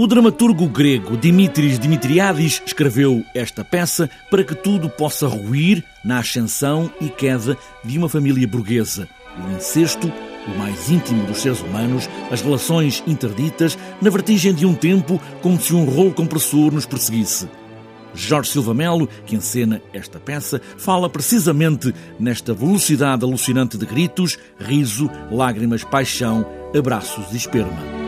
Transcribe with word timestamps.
O 0.00 0.06
dramaturgo 0.06 0.66
grego 0.66 1.14
Dimitris 1.14 1.78
Dimitriadis 1.78 2.62
escreveu 2.64 3.22
esta 3.34 3.62
peça 3.62 4.08
para 4.30 4.42
que 4.42 4.54
tudo 4.54 4.88
possa 4.88 5.26
ruir 5.26 5.84
na 6.02 6.20
ascensão 6.20 6.90
e 7.02 7.10
queda 7.10 7.54
de 7.84 7.98
uma 7.98 8.08
família 8.08 8.48
burguesa. 8.48 9.06
O 9.36 9.54
incesto, 9.54 10.10
o 10.46 10.58
mais 10.58 10.90
íntimo 10.90 11.26
dos 11.26 11.42
seres 11.42 11.60
humanos, 11.60 12.08
as 12.30 12.40
relações 12.40 13.04
interditas, 13.06 13.76
na 14.00 14.08
vertigem 14.08 14.54
de 14.54 14.64
um 14.64 14.74
tempo 14.74 15.20
como 15.42 15.60
se 15.60 15.74
um 15.74 15.84
rolo 15.84 16.14
compressor 16.14 16.72
nos 16.72 16.86
perseguisse. 16.86 17.46
Jorge 18.14 18.52
Silva 18.52 18.72
Melo, 18.72 19.06
que 19.26 19.36
encena 19.36 19.82
esta 19.92 20.18
peça, 20.18 20.62
fala 20.78 21.10
precisamente 21.10 21.94
nesta 22.18 22.54
velocidade 22.54 23.22
alucinante 23.22 23.76
de 23.76 23.84
gritos, 23.84 24.38
riso, 24.58 25.10
lágrimas, 25.30 25.84
paixão, 25.84 26.46
abraços 26.74 27.34
e 27.34 27.36
esperma. 27.36 27.99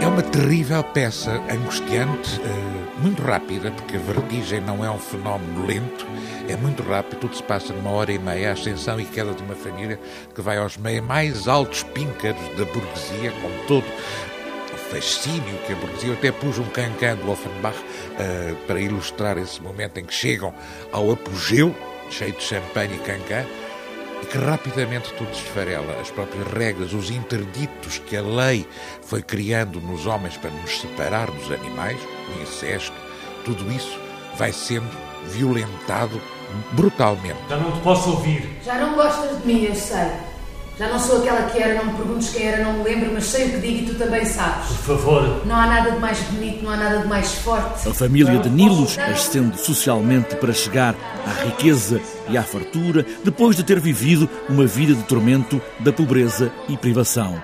É 0.00 0.06
uma 0.06 0.22
terrível 0.22 0.82
peça, 0.82 1.32
angustiante, 1.50 2.40
eh, 2.40 3.00
muito 3.02 3.22
rápida, 3.22 3.70
porque 3.70 3.96
a 3.96 4.00
vertigem 4.00 4.60
não 4.62 4.82
é 4.82 4.90
um 4.90 4.98
fenómeno 4.98 5.66
lento, 5.66 6.06
é 6.48 6.56
muito 6.56 6.82
rápido, 6.82 7.18
tudo 7.18 7.36
se 7.36 7.42
passa 7.42 7.74
numa 7.74 7.90
hora 7.90 8.10
e 8.10 8.18
meia, 8.18 8.48
a 8.48 8.52
ascensão 8.52 8.98
e 8.98 9.04
queda 9.04 9.34
de 9.34 9.42
uma 9.42 9.54
família 9.54 10.00
que 10.34 10.40
vai 10.40 10.56
aos 10.56 10.78
mais 10.78 11.46
altos 11.46 11.82
píncaros 11.82 12.40
da 12.56 12.64
burguesia, 12.64 13.30
com 13.42 13.66
todo 13.66 13.84
o 14.72 14.76
fascínio 14.90 15.58
que 15.66 15.74
a 15.74 15.76
burguesia. 15.76 16.08
Eu 16.08 16.14
até 16.14 16.32
pus 16.32 16.58
um 16.58 16.64
cancan 16.64 17.16
do 17.16 17.30
Offenbach 17.30 17.78
uh, 17.78 18.56
para 18.66 18.80
ilustrar 18.80 19.36
esse 19.36 19.60
momento 19.62 19.98
em 19.98 20.04
que 20.06 20.14
chegam 20.14 20.54
ao 20.92 21.12
apogeu, 21.12 21.76
cheio 22.08 22.32
de 22.32 22.42
champanhe 22.42 22.94
e 22.94 22.98
cancan 22.98 23.44
e 24.22 24.26
que 24.26 24.38
rapidamente 24.38 25.12
tudo 25.14 25.34
se 25.34 25.42
esfarela. 25.42 26.00
As 26.00 26.10
próprias 26.10 26.46
regras, 26.48 26.92
os 26.92 27.10
interditos 27.10 27.98
que 27.98 28.16
a 28.16 28.22
lei 28.22 28.66
foi 29.02 29.22
criando 29.22 29.80
nos 29.80 30.06
homens 30.06 30.36
para 30.36 30.50
nos 30.50 30.80
separar 30.80 31.30
dos 31.30 31.50
animais, 31.50 31.98
o 32.36 32.42
incesto, 32.42 32.96
tudo 33.44 33.70
isso 33.72 33.98
vai 34.36 34.52
sendo 34.52 34.90
violentado 35.26 36.20
brutalmente. 36.72 37.38
Já 37.48 37.56
não 37.56 37.72
te 37.72 37.80
posso 37.80 38.10
ouvir. 38.10 38.58
Já 38.64 38.78
não 38.78 38.94
gostas 38.94 39.38
de 39.38 39.46
mim, 39.46 39.64
eu 39.64 39.74
sei. 39.74 40.29
Já 40.80 40.88
não 40.88 40.98
sou 40.98 41.18
aquela 41.18 41.42
que 41.42 41.58
era, 41.58 41.74
não 41.74 41.92
me 41.92 41.98
perguntes 41.98 42.30
quem 42.30 42.46
era, 42.46 42.64
não 42.64 42.78
me 42.78 42.84
lembro, 42.84 43.10
mas 43.12 43.24
sei 43.24 43.48
o 43.48 43.50
que 43.50 43.58
digo 43.58 43.82
e 43.82 43.86
tu 43.92 43.94
também 43.96 44.24
sabes. 44.24 44.68
Por 44.78 44.96
favor. 44.96 45.46
Não 45.46 45.54
há 45.54 45.66
nada 45.66 45.90
de 45.90 45.98
mais 45.98 46.18
bonito, 46.20 46.64
não 46.64 46.70
há 46.70 46.76
nada 46.78 46.98
de 47.00 47.06
mais 47.06 47.34
forte. 47.34 47.86
A 47.86 47.92
família 47.92 48.38
de 48.38 48.48
Nilos 48.48 48.98
ascende 48.98 49.60
socialmente 49.60 50.36
para 50.36 50.54
chegar 50.54 50.94
à 51.26 51.44
riqueza 51.44 52.00
e 52.30 52.38
à 52.38 52.42
fartura, 52.42 53.04
depois 53.22 53.56
de 53.56 53.62
ter 53.62 53.78
vivido 53.78 54.26
uma 54.48 54.64
vida 54.64 54.94
de 54.94 55.02
tormento, 55.02 55.60
da 55.80 55.92
pobreza 55.92 56.50
e 56.66 56.78
privação. 56.78 57.42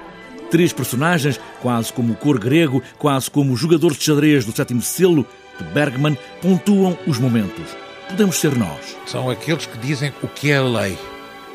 Três 0.51 0.73
personagens, 0.73 1.39
quase 1.61 1.93
como 1.93 2.15
o 2.15 2.17
cor 2.17 2.39
grego, 2.39 2.83
quase 2.97 3.31
como 3.31 3.53
o 3.53 3.57
jogador 3.57 3.93
de 3.93 4.03
xadrez 4.03 4.47
do 4.47 4.57
sétimo 4.57 4.81
selo 4.81 5.27
de 5.59 5.65
Bergman, 5.75 6.17
pontuam 6.41 6.97
os 7.07 7.19
momentos. 7.19 7.77
Podemos 8.09 8.41
ser 8.41 8.57
nós. 8.57 8.97
São 9.05 9.29
aqueles 9.29 9.67
que 9.67 9.77
dizem 9.77 10.11
o 10.23 10.27
que 10.27 10.51
é 10.51 10.57
a 10.57 10.63
lei. 10.63 10.97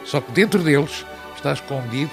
Só 0.05 0.21
que 0.21 0.31
dentro 0.31 0.61
deles 0.61 1.05
está 1.41 1.53
escondido 1.53 2.11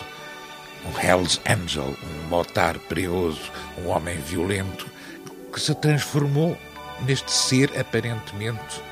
um 0.86 1.06
Hells 1.06 1.40
Angel, 1.46 1.94
um 2.02 2.28
motar 2.28 2.78
perigoso, 2.78 3.40
um 3.84 3.88
homem 3.88 4.16
violento, 4.16 4.86
que 5.52 5.60
se 5.60 5.74
transformou 5.74 6.56
neste 7.04 7.30
ser 7.30 7.70
aparentemente 7.78 8.82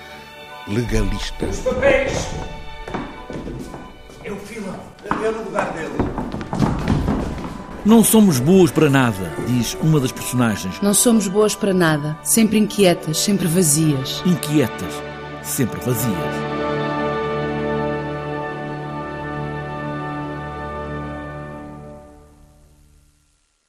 legalista. 0.69 1.47
Os 1.47 1.61
papéis! 1.61 2.12
Eu 4.25 4.37
fila. 4.37 4.78
Eu 5.23 5.33
no 5.33 5.45
lugar 5.45 5.73
dele. 5.73 5.95
Não 7.84 8.03
somos 8.03 8.41
boas 8.41 8.71
para 8.73 8.91
nada, 8.91 9.33
diz 9.47 9.75
uma 9.81 10.00
das 10.00 10.11
personagens. 10.11 10.81
Não 10.83 10.93
somos 10.93 11.28
boas 11.28 11.55
para 11.55 11.72
nada, 11.72 12.19
sempre 12.25 12.59
inquietas, 12.59 13.19
sempre 13.19 13.47
vazias. 13.47 14.22
Inquietas, 14.27 14.93
sempre 15.43 15.81
vazias. 15.81 16.46